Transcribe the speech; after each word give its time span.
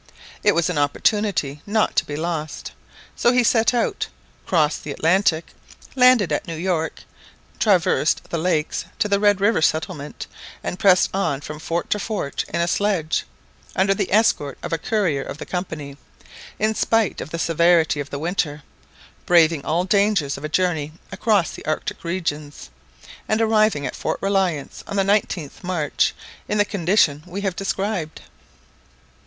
It 0.41 0.55
was 0.55 0.67
an 0.67 0.79
opportunity 0.79 1.61
not 1.67 1.95
to 1.97 2.05
be 2.05 2.15
lost; 2.15 2.71
so 3.15 3.31
he 3.31 3.43
set 3.43 3.71
out, 3.71 4.07
crossed 4.47 4.83
the 4.83 4.89
Atlantic, 4.89 5.51
landed 5.93 6.31
at 6.31 6.47
New 6.47 6.55
York, 6.55 7.03
traversed 7.59 8.23
the 8.31 8.39
lakes 8.39 8.85
to 8.97 9.07
the 9.07 9.19
Red 9.19 9.39
River 9.39 9.61
settlement, 9.61 10.25
and 10.63 10.79
pressed 10.79 11.11
on 11.13 11.39
from 11.41 11.59
fort 11.59 11.91
to 11.91 11.99
fort 11.99 12.43
in 12.51 12.61
a 12.61 12.67
sledge, 12.67 13.27
under 13.75 13.93
the 13.93 14.11
escort 14.11 14.57
of 14.63 14.73
a 14.73 14.79
courier 14.79 15.21
of 15.21 15.37
the 15.37 15.45
Company; 15.45 15.97
in 16.57 16.73
spite 16.73 17.21
of 17.21 17.29
the 17.29 17.37
severity 17.37 17.99
of 17.99 18.09
the 18.09 18.17
winter, 18.17 18.63
braving 19.27 19.63
all 19.63 19.83
the 19.83 19.89
dangers 19.89 20.35
of 20.35 20.43
a 20.43 20.49
journey 20.49 20.93
across 21.11 21.51
the 21.51 21.63
Arctic 21.67 22.03
regions, 22.03 22.71
and 23.29 23.39
arriving 23.39 23.85
at 23.85 23.95
Fort 23.95 24.17
Reliance 24.19 24.83
on 24.87 24.95
the 24.95 25.03
19th 25.03 25.63
March 25.63 26.15
in 26.49 26.57
the 26.57 26.65
condition 26.65 27.23
we 27.27 27.41
have 27.41 27.55
described. 27.55 28.21